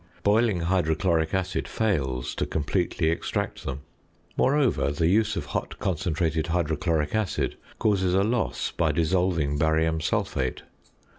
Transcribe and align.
Boiling 0.23 0.61
hydrochloric 0.61 1.31
acid 1.31 1.67
fails 1.67 2.33
to 2.33 2.47
completely 2.47 3.11
extract 3.11 3.65
them. 3.65 3.81
Moreover, 4.35 4.91
the 4.91 5.05
use 5.05 5.35
of 5.35 5.45
hot 5.45 5.77
concentrated 5.77 6.47
hydrochloric 6.47 7.13
acid 7.13 7.55
causes 7.77 8.15
a 8.15 8.23
loss 8.23 8.71
by 8.71 8.91
dissolving 8.91 9.59
barium 9.59 10.01
sulphate. 10.01 10.63